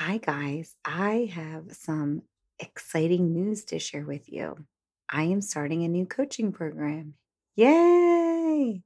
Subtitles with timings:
[0.00, 0.76] Hi, guys.
[0.84, 2.22] I have some
[2.60, 4.64] exciting news to share with you.
[5.10, 7.14] I am starting a new coaching program.
[7.56, 8.82] Yay!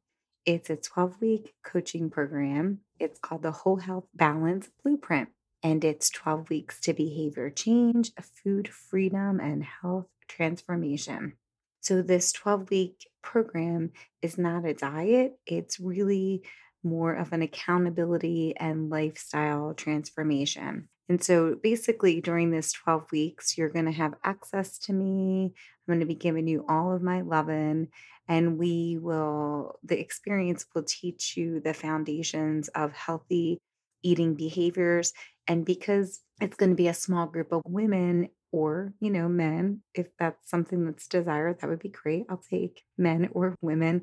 [0.46, 2.78] It's a 12 week coaching program.
[2.98, 5.28] It's called the Whole Health Balance Blueprint,
[5.62, 11.34] and it's 12 weeks to behavior change, food freedom, and health transformation.
[11.82, 13.92] So, this 12 week program
[14.22, 16.42] is not a diet, it's really
[16.82, 20.88] more of an accountability and lifestyle transformation.
[21.08, 25.52] And so basically, during this 12 weeks, you're going to have access to me.
[25.54, 27.88] I'm going to be giving you all of my loving,
[28.28, 33.58] and we will, the experience will teach you the foundations of healthy
[34.02, 35.12] eating behaviors.
[35.48, 39.82] And because it's going to be a small group of women or, you know, men,
[39.94, 42.26] if that's something that's desired, that would be great.
[42.28, 44.02] I'll take men or women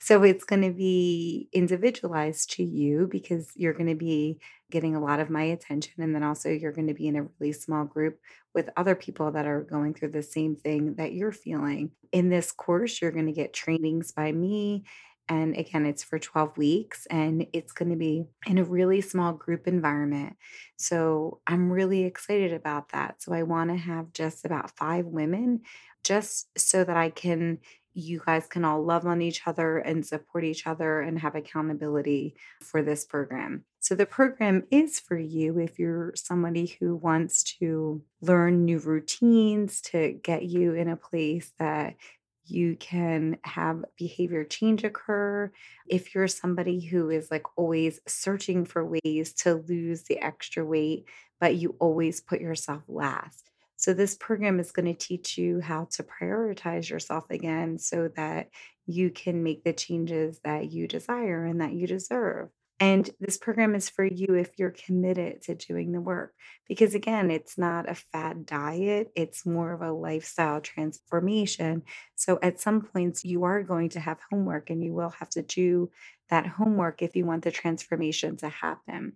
[0.00, 4.40] so it's going to be individualized to you because you're going to be
[4.70, 6.02] getting a lot of my attention.
[6.02, 8.18] And then also, you're going to be in a really small group
[8.54, 11.90] with other people that are going through the same thing that you're feeling.
[12.12, 14.84] In this course, you're going to get trainings by me.
[15.28, 19.32] And again, it's for 12 weeks and it's going to be in a really small
[19.32, 20.34] group environment.
[20.76, 23.22] So I'm really excited about that.
[23.22, 25.60] So I want to have just about five women
[26.02, 27.58] just so that I can
[27.94, 32.34] you guys can all love on each other and support each other and have accountability
[32.60, 33.64] for this program.
[33.80, 39.80] So, the program is for you if you're somebody who wants to learn new routines
[39.82, 41.96] to get you in a place that
[42.44, 45.50] you can have behavior change occur.
[45.86, 51.04] If you're somebody who is like always searching for ways to lose the extra weight,
[51.38, 53.49] but you always put yourself last
[53.80, 58.50] so, this program is going to teach you how to prioritize yourself again so that
[58.84, 62.50] you can make the changes that you desire and that you deserve.
[62.78, 66.34] And this program is for you if you're committed to doing the work.
[66.68, 71.84] Because again, it's not a fad diet, it's more of a lifestyle transformation.
[72.16, 75.42] So at some points, you are going to have homework and you will have to
[75.42, 75.90] do
[76.28, 79.14] that homework if you want the transformation to happen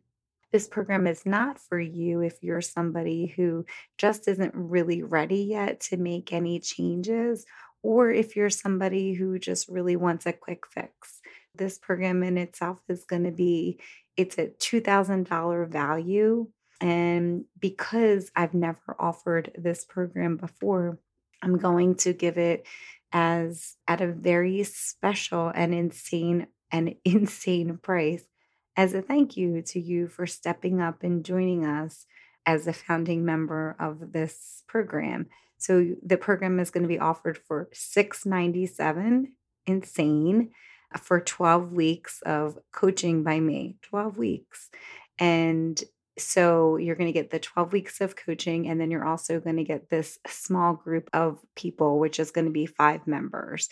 [0.54, 3.66] this program is not for you if you're somebody who
[3.98, 7.44] just isn't really ready yet to make any changes,
[7.82, 11.20] or if you're somebody who just really wants a quick fix.
[11.56, 13.80] This program in itself is going to be
[14.16, 16.46] it's a $2000 value
[16.80, 21.00] and because I've never offered this program before,
[21.42, 22.64] I'm going to give it
[23.10, 28.24] as at a very special and insane and insane price
[28.76, 32.06] as a thank you to you for stepping up and joining us
[32.46, 35.26] as a founding member of this program.
[35.58, 39.32] So the program is going to be offered for 697
[39.66, 40.50] insane
[40.94, 43.76] uh, for 12 weeks of coaching by me.
[43.82, 44.70] 12 weeks.
[45.18, 45.82] And
[46.18, 49.56] so you're going to get the 12 weeks of coaching, and then you're also going
[49.56, 53.68] to get this small group of people, which is going to be five members.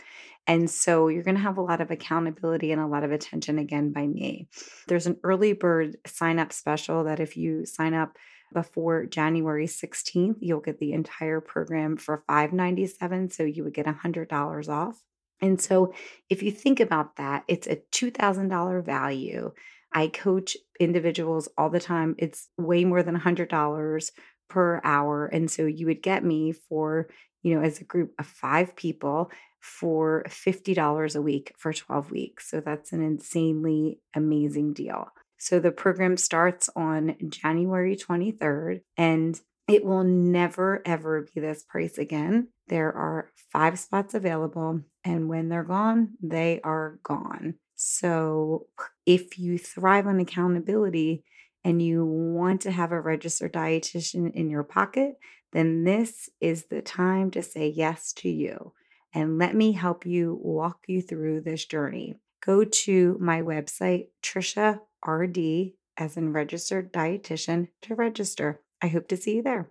[0.47, 3.59] And so you're going to have a lot of accountability and a lot of attention
[3.59, 4.49] again by me.
[4.89, 8.17] There's an early bird sign up special that if you sign up
[8.53, 13.31] before January 16th, you'll get the entire program for 597.
[13.31, 15.01] So you would get $100 off.
[15.41, 15.93] And so
[16.29, 19.53] if you think about that, it's a $2,000 value
[19.93, 22.15] I coach individuals all the time.
[22.19, 24.11] It's way more than $100
[24.53, 25.27] per hour.
[25.27, 27.09] And so you would get me for,
[27.43, 29.31] you know, as a group of five people
[29.61, 32.51] for $50 a week for 12 weeks.
[32.51, 35.09] So that's an insanely amazing deal.
[35.39, 41.97] So the program starts on January 23rd and it will never, ever be this price
[41.97, 42.49] again.
[42.69, 47.55] There are five spots available, and when they're gone, they are gone.
[47.77, 48.67] So,
[49.07, 51.25] if you thrive on accountability
[51.65, 55.17] and you want to have a registered dietitian in your pocket,
[55.53, 58.73] then this is the time to say yes to you.
[59.15, 62.17] And let me help you walk you through this journey.
[62.45, 68.61] Go to my website, Trisha RD, as in registered dietitian, to register.
[68.81, 69.71] I hope to see you there.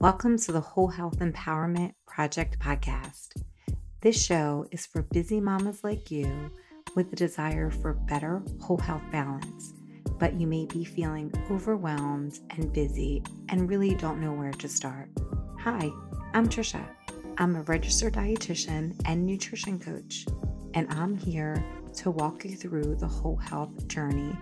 [0.00, 3.40] Welcome to the Whole Health Empowerment Project podcast.
[4.00, 6.50] This show is for busy mamas like you
[6.94, 9.74] with the desire for better whole health balance,
[10.18, 15.08] but you may be feeling overwhelmed and busy and really don't know where to start.
[15.60, 15.90] Hi,
[16.32, 16.86] I'm Trisha.
[17.38, 20.26] I'm a registered dietitian and nutrition coach,
[20.74, 21.64] and I'm here
[21.94, 24.36] to walk you through the whole health journey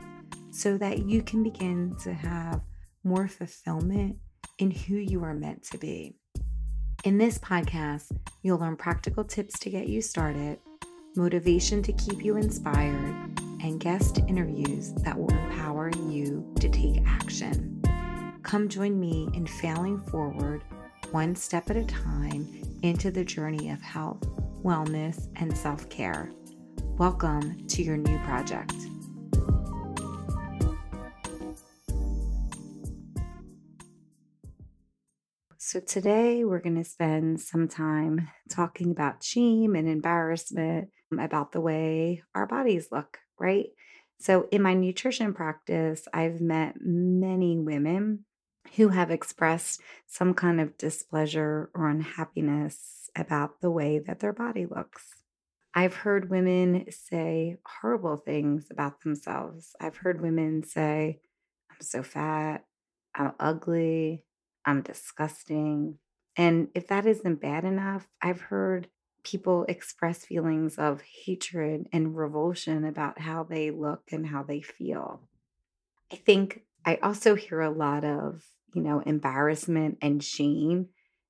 [0.51, 2.61] so that you can begin to have
[3.05, 4.17] more fulfillment
[4.59, 6.17] in who you are meant to be.
[7.05, 8.13] In this podcast,
[8.43, 10.59] you'll learn practical tips to get you started,
[11.15, 13.15] motivation to keep you inspired,
[13.63, 17.83] and guest interviews that will empower you to take action.
[18.43, 20.63] Come join me in failing forward
[21.11, 22.49] one step at a time
[22.83, 24.23] into the journey of health,
[24.65, 26.33] wellness, and self care.
[26.97, 28.75] Welcome to your new project.
[35.59, 41.61] So, today we're going to spend some time talking about shame and embarrassment about the
[41.61, 43.67] way our bodies look, right?
[44.19, 48.25] So, in my nutrition practice, I've met many women
[48.77, 54.67] who have expressed some kind of displeasure or unhappiness about the way that their body
[54.67, 55.23] looks.
[55.75, 59.75] I've heard women say horrible things about themselves.
[59.81, 61.21] I've heard women say,
[61.71, 62.65] I'm so fat,
[63.15, 64.25] I'm ugly,
[64.65, 65.99] I'm disgusting.
[66.37, 68.89] And if that isn't bad enough, I've heard
[69.25, 75.23] people express feelings of hatred and revulsion about how they look and how they feel.
[76.13, 78.43] I think I also hear a lot of,
[78.75, 80.89] you know, embarrassment and shame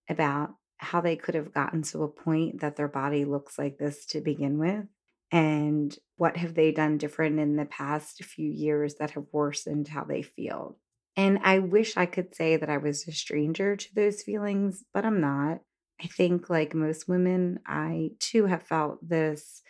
[0.09, 4.05] about how they could have gotten to a point that their body looks like this
[4.07, 4.87] to begin with.
[5.31, 10.05] And what have they done different in the past few years that have worsened how
[10.05, 10.77] they feel?
[11.17, 15.05] And I wish I could say that I was a stranger to those feelings, but
[15.05, 15.61] I'm not.
[16.03, 19.63] I think like most women, I too have felt this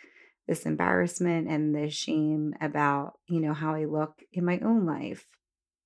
[0.47, 5.25] this embarrassment and this shame about, you know, how I look in my own life.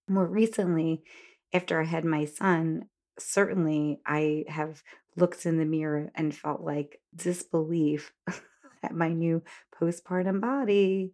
[0.10, 1.04] More recently,
[1.54, 2.90] after I had my son,
[3.20, 4.84] certainly I have
[5.16, 8.14] looked in the mirror and felt like disbelief
[8.84, 9.44] at my new
[9.80, 11.14] postpartum body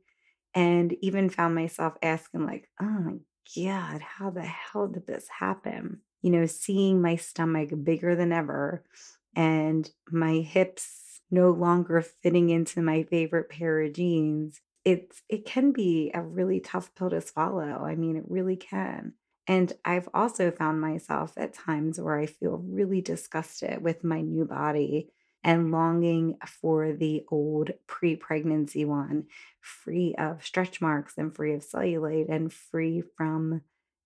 [0.55, 3.17] and even found myself asking like, "Oh my
[3.55, 8.85] god, how the hell did this happen?" You know, seeing my stomach bigger than ever
[9.35, 15.71] and my hips no longer fitting into my favorite pair of jeans it's it can
[15.71, 19.13] be a really tough pill to swallow i mean it really can.
[19.47, 24.45] And i've also found myself at times where i feel really disgusted with my new
[24.45, 25.09] body
[25.43, 29.25] and longing for the old pre-pregnancy one
[29.59, 33.61] free of stretch marks and free of cellulite and free from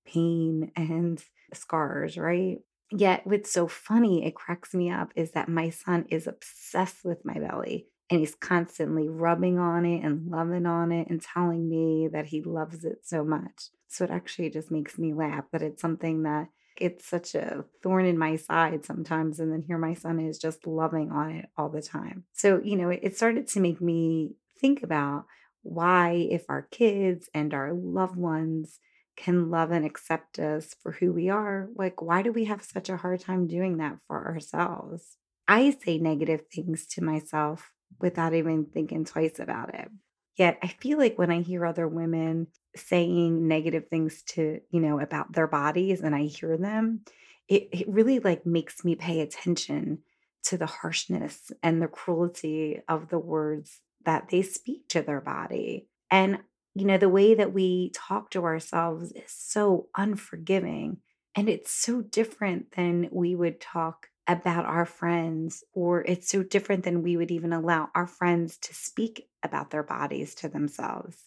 [0.06, 1.24] pain and
[1.54, 2.60] scars right
[2.92, 7.26] Yet, what's so funny, it cracks me up, is that my son is obsessed with
[7.26, 12.08] my belly and he's constantly rubbing on it and loving on it and telling me
[12.14, 13.70] that he loves it so much.
[13.90, 16.48] So it actually just makes me laugh that it's something that
[16.78, 19.40] it's such a thorn in my side sometimes.
[19.40, 22.24] And then here my son is just loving on it all the time.
[22.34, 25.26] So, you know, it started to make me think about
[25.64, 28.80] why, if our kids and our loved ones
[29.18, 32.88] can love and accept us for who we are, like, why do we have such
[32.88, 35.18] a hard time doing that for ourselves?
[35.48, 39.90] I say negative things to myself without even thinking twice about it.
[40.38, 45.00] Yet I feel like when I hear other women saying negative things to, you know,
[45.00, 47.02] about their bodies and I hear them,
[47.48, 50.00] it, it really like makes me pay attention
[50.44, 55.88] to the harshness and the cruelty of the words that they speak to their body.
[56.12, 56.40] And
[56.78, 60.98] you know, the way that we talk to ourselves is so unforgiving.
[61.36, 66.84] And it's so different than we would talk about our friends, or it's so different
[66.84, 71.18] than we would even allow our friends to speak about their bodies to themselves.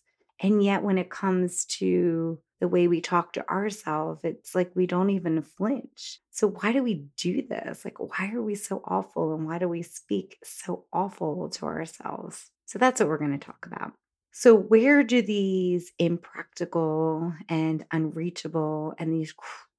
[0.40, 4.86] And yet, when it comes to the way we talk to ourselves, it's like we
[4.86, 6.20] don't even flinch.
[6.30, 7.84] So, why do we do this?
[7.84, 9.34] Like, why are we so awful?
[9.34, 12.50] And why do we speak so awful to ourselves?
[12.66, 13.92] So, that's what we're going to talk about.
[14.32, 19.34] So, where do these impractical and unreachable and these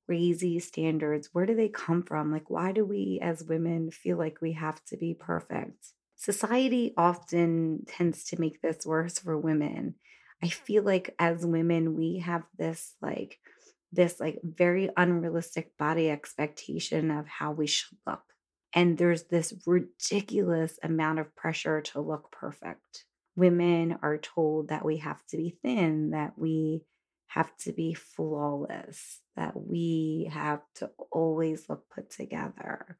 [0.05, 2.31] crazy standards, where do they come from?
[2.31, 5.93] Like, why do we as women feel like we have to be perfect?
[6.17, 9.96] Society often tends to make this worse for women.
[10.43, 10.51] I hmm.
[10.51, 13.39] feel like as women, we have this like,
[13.93, 18.24] this like very unrealistic body expectation of how we should look.
[18.74, 24.97] And there's this ridiculous amount of pressure to look perfect women are told that we
[24.97, 26.83] have to be thin, that we
[27.27, 32.97] have to be flawless, that we have to always look put together.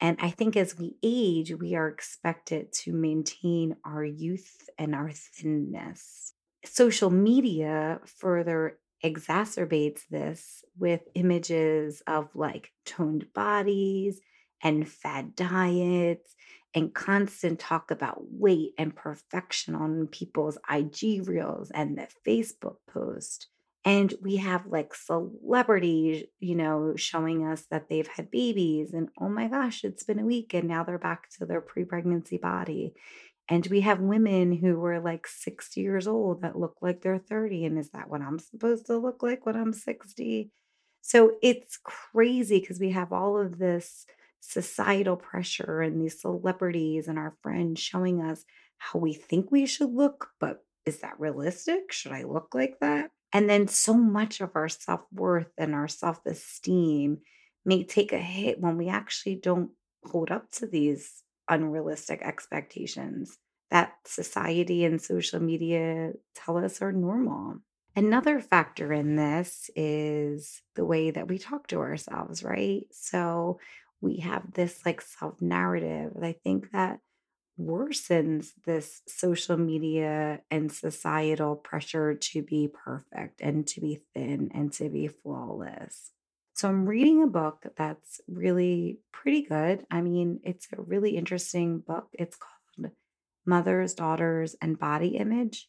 [0.00, 5.10] And I think as we age, we are expected to maintain our youth and our
[5.10, 6.32] thinness.
[6.64, 14.20] Social media further exacerbates this with images of like toned bodies
[14.62, 16.34] and fad diets
[16.78, 23.48] and constant talk about weight and perfection on people's IG reels and the Facebook post.
[23.84, 29.28] And we have like celebrities, you know, showing us that they've had babies and oh
[29.28, 32.94] my gosh, it's been a week and now they're back to their pre pregnancy body.
[33.48, 37.64] And we have women who were like 60 years old that look like they're 30.
[37.64, 40.52] And is that what I'm supposed to look like when I'm 60?
[41.00, 44.06] So it's crazy because we have all of this
[44.40, 48.44] societal pressure and these celebrities and our friends showing us
[48.78, 51.92] how we think we should look, but is that realistic?
[51.92, 53.10] Should I look like that?
[53.32, 57.18] And then so much of our self worth and our self esteem
[57.64, 59.70] may take a hit when we actually don't
[60.04, 63.38] hold up to these unrealistic expectations
[63.70, 67.56] that society and social media tell us are normal.
[67.94, 72.84] Another factor in this is the way that we talk to ourselves, right?
[72.92, 73.58] So
[74.00, 76.12] we have this like self narrative.
[76.22, 77.00] I think that
[77.58, 84.72] worsens this social media and societal pressure to be perfect and to be thin and
[84.74, 86.12] to be flawless.
[86.54, 89.86] So I'm reading a book that's really pretty good.
[89.90, 92.08] I mean, it's a really interesting book.
[92.12, 92.92] It's called
[93.46, 95.68] Mothers, Daughters, and Body Image,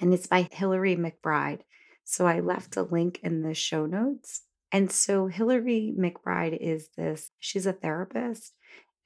[0.00, 1.60] and it's by Hillary McBride.
[2.04, 4.42] So I left a link in the show notes.
[4.72, 8.52] And so Hillary McBride is this, she's a therapist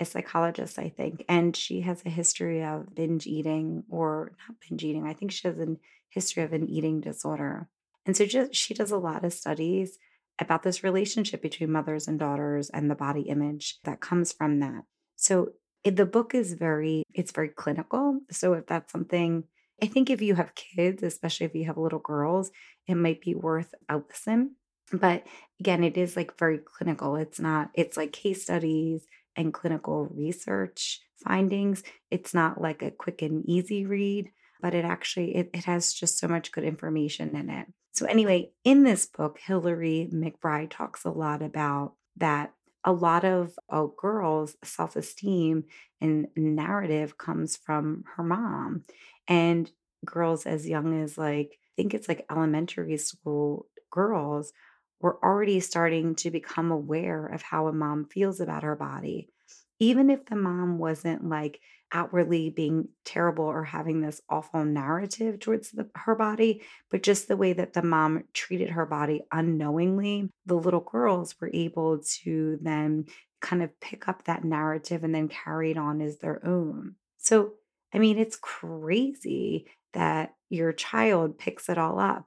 [0.00, 4.82] a psychologist, I think, and she has a history of binge eating or not binge
[4.82, 5.06] eating.
[5.06, 5.76] I think she has a
[6.10, 7.68] history of an eating disorder.
[8.06, 9.98] And so just she does a lot of studies
[10.40, 14.82] about this relationship between mothers and daughters and the body image that comes from that.
[15.16, 15.50] So
[15.84, 18.20] it, the book is very it's very clinical.
[18.30, 19.44] So if that's something
[19.82, 22.50] I think if you have kids, especially if you have little girls,
[22.86, 24.56] it might be worth a listen.
[24.92, 25.24] But
[25.60, 27.16] again, it is like very clinical.
[27.16, 31.82] It's not, it's like case studies and clinical research findings.
[32.10, 36.18] It's not like a quick and easy read, but it actually it, it has just
[36.18, 37.66] so much good information in it.
[37.92, 42.52] So anyway, in this book, Hillary McBride talks a lot about that
[42.84, 45.64] a lot of a girl's self-esteem
[46.00, 48.84] and narrative comes from her mom.
[49.26, 49.70] And
[50.04, 54.52] girls as young as like I think it's like elementary school girls
[55.04, 59.28] we're already starting to become aware of how a mom feels about her body.
[59.78, 61.60] Even if the mom wasn't like
[61.92, 67.36] outwardly being terrible or having this awful narrative towards the, her body, but just the
[67.36, 73.04] way that the mom treated her body unknowingly, the little girls were able to then
[73.42, 76.94] kind of pick up that narrative and then carry it on as their own.
[77.18, 77.52] So,
[77.92, 82.24] I mean, it's crazy that your child picks it all up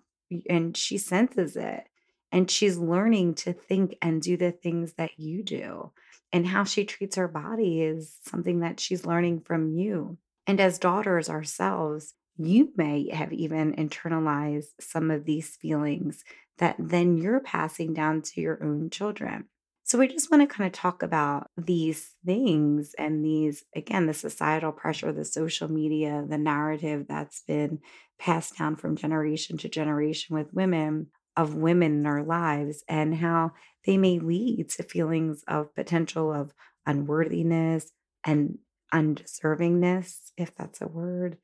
[0.47, 1.87] and she senses it
[2.31, 5.91] and she's learning to think and do the things that you do.
[6.33, 10.17] And how she treats her body is something that she's learning from you.
[10.45, 16.23] And as daughters ourselves, you may have even internalized some of these feelings
[16.57, 19.45] that then you're passing down to your own children.
[19.83, 24.13] So, we just want to kind of talk about these things and these, again, the
[24.13, 27.79] societal pressure, the social media, the narrative that's been
[28.19, 31.07] passed down from generation to generation with women
[31.37, 33.51] of women in our lives and how
[33.85, 36.53] they may lead to feelings of potential of
[36.85, 37.91] unworthiness
[38.25, 38.57] and
[38.93, 41.37] undeservingness, if that's a word,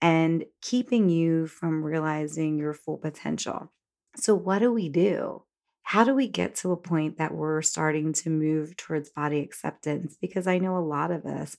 [0.00, 3.70] and keeping you from realizing your full potential.
[4.16, 5.42] So, what do we do?
[5.82, 10.16] How do we get to a point that we're starting to move towards body acceptance?
[10.20, 11.56] Because I know a lot of us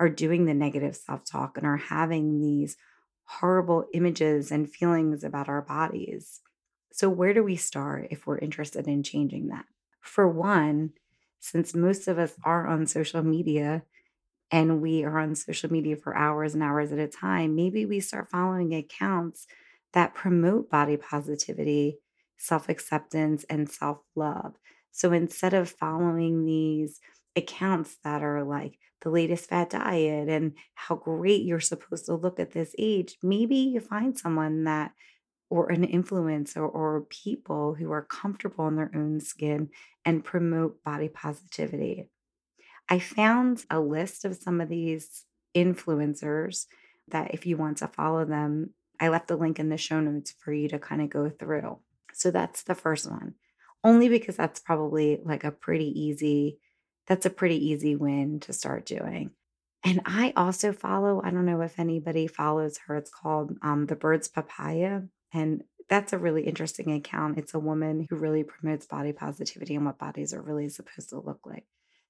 [0.00, 2.76] are doing the negative self talk and are having these
[3.24, 6.40] horrible images and feelings about our bodies.
[6.92, 9.66] So, where do we start if we're interested in changing that?
[10.00, 10.92] For one,
[11.40, 13.84] since most of us are on social media
[14.50, 18.00] and we are on social media for hours and hours at a time, maybe we
[18.00, 19.46] start following accounts
[19.92, 21.98] that promote body positivity,
[22.38, 24.56] self acceptance, and self love.
[24.92, 27.00] So instead of following these
[27.36, 32.40] accounts that are like the latest fat diet and how great you're supposed to look
[32.40, 34.92] at this age, maybe you find someone that
[35.50, 39.70] or an influencer or people who are comfortable in their own skin
[40.04, 42.08] and promote body positivity.
[42.88, 45.24] I found a list of some of these
[45.54, 46.66] influencers
[47.08, 50.34] that if you want to follow them, I left the link in the show notes
[50.38, 51.78] for you to kind of go through.
[52.12, 53.34] So that's the first one.
[53.84, 56.58] Only because that's probably like a pretty easy
[57.08, 59.30] that's a pretty easy win to start doing.
[59.82, 62.96] And I also follow, I don't know if anybody follows her.
[62.96, 65.02] It's called um, The Bird's Papaya.
[65.32, 67.38] And that's a really interesting account.
[67.38, 71.20] It's a woman who really promotes body positivity and what bodies are really supposed to
[71.20, 71.64] look like.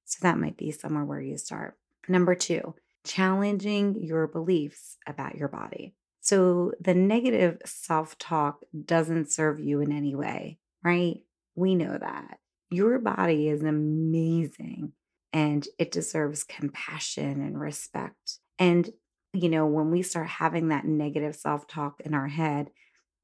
[0.05, 1.77] So that might be somewhere where you start.
[2.09, 5.95] Number two, challenging your beliefs about your body.
[6.21, 11.21] So the negative self talk doesn't serve you in any way, right?
[11.55, 12.39] We know that.
[12.71, 14.93] Your body is amazing
[15.33, 18.39] and it deserves compassion and respect.
[18.59, 18.91] And
[19.35, 22.71] you know, when we start having that negative self talk in our head,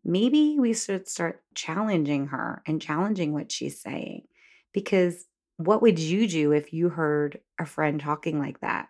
[0.04, 4.26] maybe we should start challenging her and challenging what she's saying.
[4.72, 8.88] Because what would you do if you heard a friend talking like that?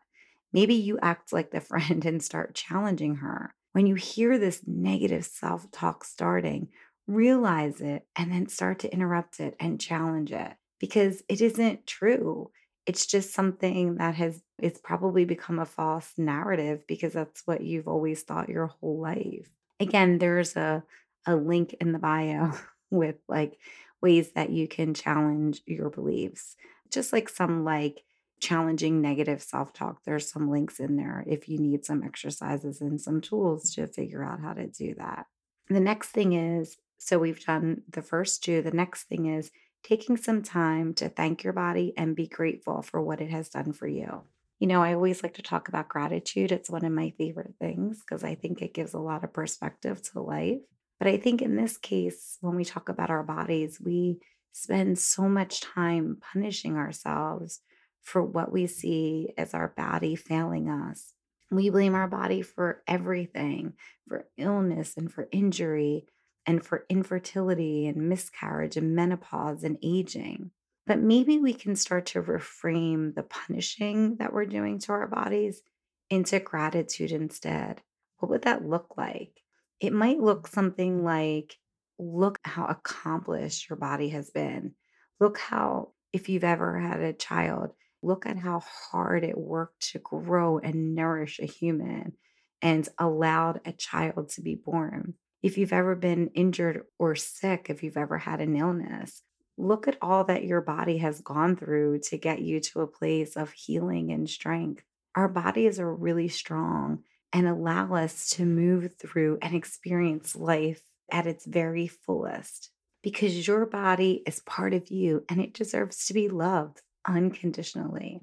[0.52, 3.54] Maybe you act like the friend and start challenging her.
[3.73, 6.68] When you hear this negative self talk starting,
[7.06, 12.50] realize it and then start to interrupt it and challenge it because it isn't true.
[12.87, 17.88] It's just something that has it's probably become a false narrative because that's what you've
[17.88, 19.49] always thought your whole life.
[19.80, 20.85] Again, there's a
[21.26, 22.52] a link in the bio
[22.90, 23.58] with like
[24.02, 26.56] ways that you can challenge your beliefs.
[26.90, 28.02] Just like some like
[28.40, 30.00] challenging negative self-talk.
[30.04, 34.22] There's some links in there if you need some exercises and some tools to figure
[34.22, 35.26] out how to do that.
[35.68, 38.62] The next thing is so we've done the first two.
[38.62, 39.50] The next thing is
[39.82, 43.72] taking some time to thank your body and be grateful for what it has done
[43.72, 44.22] for you.
[44.58, 46.50] You know, I always like to talk about gratitude.
[46.50, 50.00] It's one of my favorite things because I think it gives a lot of perspective
[50.12, 50.60] to life.
[50.98, 54.20] But I think in this case, when we talk about our bodies, we
[54.52, 57.60] spend so much time punishing ourselves
[58.00, 61.14] for what we see as our body failing us.
[61.50, 63.74] We blame our body for everything,
[64.08, 66.06] for illness and for injury,
[66.46, 70.50] and for infertility and miscarriage and menopause and aging.
[70.86, 75.62] But maybe we can start to reframe the punishing that we're doing to our bodies
[76.10, 77.80] into gratitude instead.
[78.18, 79.40] What would that look like?
[79.84, 81.58] It might look something like
[81.98, 84.72] look how accomplished your body has been.
[85.20, 89.98] Look how, if you've ever had a child, look at how hard it worked to
[89.98, 92.14] grow and nourish a human
[92.62, 95.16] and allowed a child to be born.
[95.42, 99.20] If you've ever been injured or sick, if you've ever had an illness,
[99.58, 103.36] look at all that your body has gone through to get you to a place
[103.36, 104.82] of healing and strength.
[105.14, 107.02] Our bodies are really strong
[107.34, 112.70] and allow us to move through and experience life at its very fullest
[113.02, 118.20] because your body is part of you and it deserves to be loved unconditionally.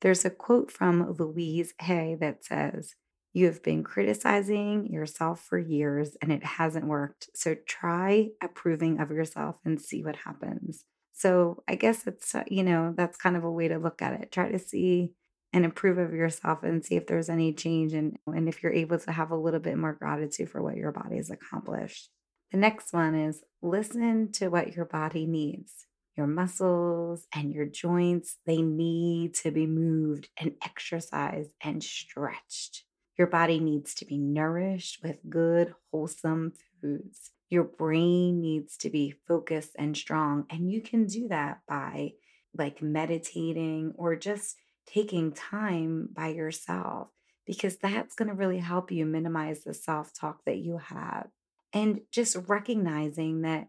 [0.00, 2.96] There's a quote from Louise Hay that says,
[3.32, 7.30] You have been criticizing yourself for years and it hasn't worked.
[7.34, 10.84] So try approving of yourself and see what happens.
[11.12, 14.20] So I guess it's, uh, you know, that's kind of a way to look at
[14.20, 14.32] it.
[14.32, 15.12] Try to see
[15.52, 18.98] and approve of yourself and see if there's any change and, and if you're able
[18.98, 22.10] to have a little bit more gratitude for what your body has accomplished.
[22.52, 25.86] The next one is listen to what your body needs
[26.18, 32.82] your muscles and your joints, they need to be moved and exercised and stretched.
[33.16, 37.30] Your body needs to be nourished with good, wholesome foods.
[37.48, 40.44] Your brain needs to be focused and strong.
[40.50, 42.14] And you can do that by
[42.56, 44.56] like meditating or just
[44.92, 47.08] taking time by yourself
[47.46, 51.28] because that's going to really help you minimize the self talk that you have.
[51.72, 53.68] And just recognizing that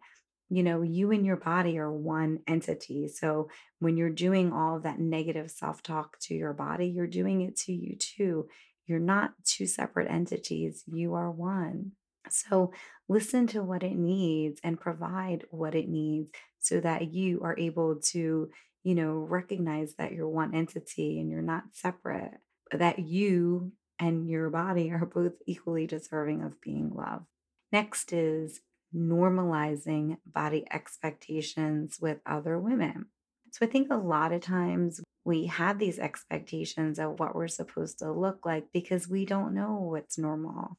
[0.49, 3.08] you know, you and your body are one entity.
[3.08, 7.55] So when you're doing all that negative self talk to your body, you're doing it
[7.58, 8.49] to you too.
[8.88, 11.91] You're not two separate entities, you are one.
[12.32, 12.73] So
[13.08, 17.97] listen to what it needs and provide what it needs so that you are able
[18.12, 18.49] to,
[18.83, 22.39] you know, recognize that you're one entity and you're not separate,
[22.71, 27.25] that you and your body are both equally deserving of being loved.
[27.71, 28.61] Next is
[28.95, 33.07] normalizing body expectations with other women.
[33.51, 37.99] So I think a lot of times we have these expectations of what we're supposed
[37.99, 40.77] to look like because we don't know what's normal.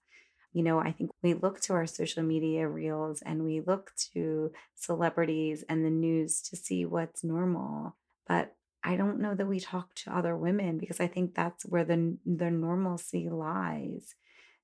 [0.53, 4.51] You know, I think we look to our social media reels and we look to
[4.75, 7.97] celebrities and the news to see what's normal.
[8.27, 11.85] But I don't know that we talk to other women because I think that's where
[11.85, 14.15] the the normalcy lies.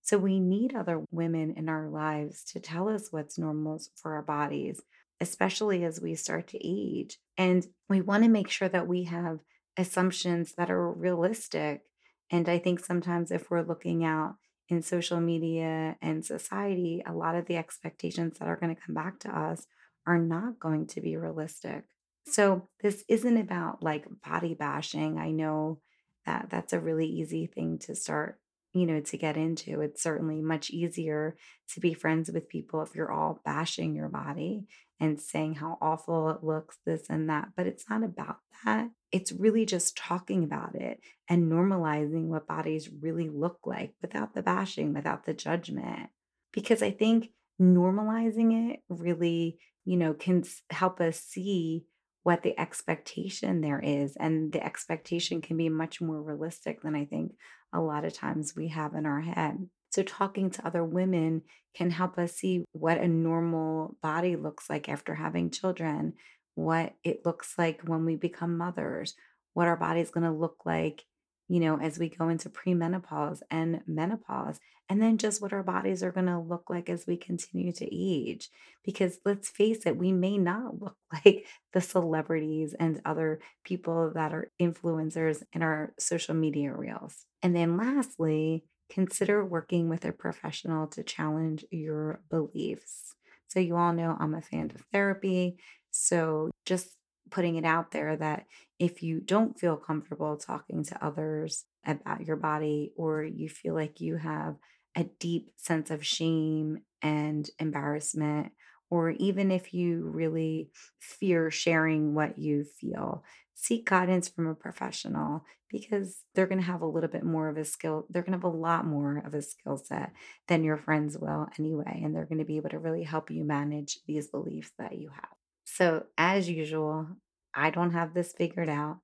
[0.03, 4.23] So we need other women in our lives to tell us what's normal for our
[4.23, 4.81] bodies,
[5.21, 7.19] especially as we start to age.
[7.37, 9.41] And we want to make sure that we have
[9.77, 11.83] assumptions that are realistic.
[12.31, 14.37] And I think sometimes if we're looking out
[14.69, 18.95] in social media and society, a lot of the expectations that are going to come
[18.95, 19.67] back to us
[20.07, 21.85] are not going to be realistic.
[22.27, 25.19] So this isn't about like body bashing.
[25.19, 25.81] I know
[26.25, 28.41] that that's a really easy thing to start
[28.77, 29.81] you know, to get into.
[29.81, 31.35] It's certainly much easier
[31.73, 34.67] to be friends with people if you're all bashing your body
[35.01, 37.49] and saying how awful it looks, this and that.
[37.57, 38.91] But it's not about that.
[39.13, 44.43] It's really just talking about it and normalizing what bodies really look like without the
[44.43, 46.11] bashing, without the judgment.
[46.53, 51.85] Because I think normalizing it really, you know, can help us see
[52.23, 54.17] what the expectation there is.
[54.17, 57.33] And the expectation can be much more realistic than I think
[57.73, 59.69] a lot of times we have in our head.
[59.91, 61.43] So, talking to other women
[61.77, 66.15] can help us see what a normal body looks like after having children,
[66.57, 69.15] what it looks like when we become mothers,
[69.55, 71.05] what our body's going to look like
[71.49, 76.03] you know, as we go into premenopause and menopause, and then just what our bodies
[76.03, 78.51] are going to look like as we continue to age.
[78.85, 84.33] Because let's face it, we may not look like the celebrities and other people that
[84.33, 87.27] are influencers in our social media reels.
[87.43, 93.15] And then lastly, consider working with a professional to challenge your beliefs.
[93.49, 95.59] So, you all know I'm a fan of therapy.
[95.99, 96.97] So, just
[97.31, 98.47] putting it out there that
[98.79, 104.01] if you don't feel comfortable talking to others about your body or you feel like
[104.01, 104.57] you have
[104.97, 108.53] a deep sense of shame and embarrassment
[108.89, 115.45] or even if you really fear sharing what you feel seek guidance from a professional
[115.71, 118.39] because they're going to have a little bit more of a skill they're going to
[118.39, 120.13] have a lot more of a skill set
[120.49, 123.45] than your friends will anyway and they're going to be able to really help you
[123.45, 125.36] manage these beliefs that you have
[125.77, 127.07] so, as usual,
[127.55, 129.01] I don't have this figured out.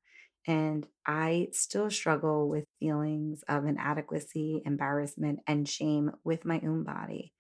[0.47, 7.35] And I still struggle with feelings of inadequacy, embarrassment, and shame with my own body.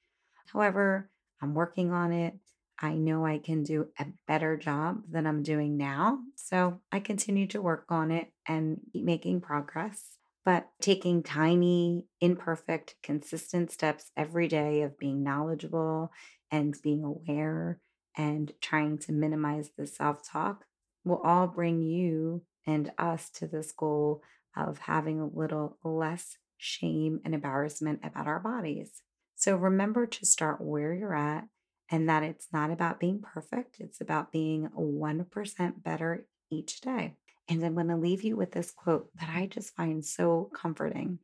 [0.52, 2.34] However, I'm working on it.
[2.78, 6.18] I know I can do a better job than I'm doing now.
[6.36, 10.18] So I continue to work on it and keep making progress.
[10.44, 16.12] But taking tiny, imperfect, consistent steps every day of being knowledgeable
[16.50, 17.80] and being aware
[18.16, 20.64] and trying to minimize the self talk
[21.04, 24.22] will all bring you and us to this goal
[24.56, 29.02] of having a little less shame and embarrassment about our bodies.
[29.34, 31.48] So remember to start where you're at
[31.90, 37.16] and that it's not about being perfect, it's about being 1% better each day.
[37.48, 41.18] And I'm going to leave you with this quote that I just find so comforting.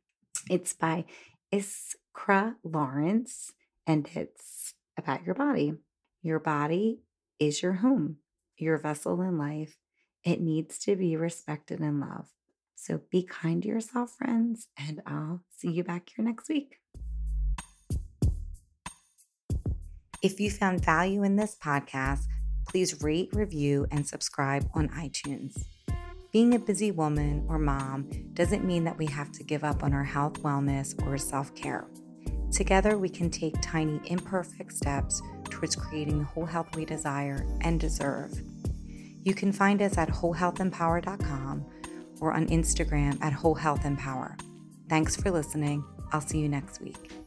[0.49, 1.05] It's by
[1.53, 3.53] Iskra Lawrence
[3.87, 5.75] and it's about your body.
[6.21, 6.99] Your body
[7.39, 8.17] is your home,
[8.57, 9.77] your vessel in life.
[10.23, 12.31] It needs to be respected and loved.
[12.75, 16.77] So be kind to yourself, friends, and I'll see you back here next week.
[20.21, 22.25] If you found value in this podcast,
[22.67, 25.63] please rate, review, and subscribe on iTunes.
[26.33, 29.93] Being a busy woman or mom doesn't mean that we have to give up on
[29.93, 31.87] our health, wellness, or self care.
[32.51, 37.79] Together, we can take tiny, imperfect steps towards creating the whole health we desire and
[37.79, 38.41] deserve.
[39.23, 41.65] You can find us at wholehealthempower.com
[42.21, 44.39] or on Instagram at wholehealthempower.
[44.89, 45.83] Thanks for listening.
[46.11, 47.18] I'll see you next week.